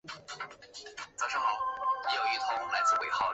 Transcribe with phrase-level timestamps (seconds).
[0.03, 0.53] 结果帕欧拉便
[2.69, 3.15] 开始笑。